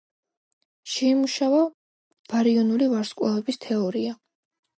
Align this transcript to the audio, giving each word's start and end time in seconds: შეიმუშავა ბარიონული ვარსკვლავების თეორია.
შეიმუშავა 0.93 1.59
ბარიონული 2.33 2.89
ვარსკვლავების 2.95 3.63
თეორია. 3.69 4.17